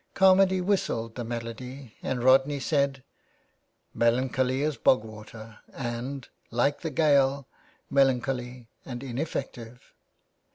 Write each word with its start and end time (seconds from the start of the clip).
Carmady 0.15 0.63
whistled 0.63 1.13
the 1.13 1.23
melody 1.23 1.93
and 2.01 2.23
Rodney 2.23 2.59
said: 2.59 3.03
"Melancholy 3.93 4.63
as 4.63 4.75
bog 4.75 5.03
water 5.03 5.59
and, 5.73 6.27
like 6.49 6.81
the 6.81 6.89
Gael, 6.89 7.47
melancholy 7.91 8.67
and 8.83 9.03
ineffective." 9.03 9.93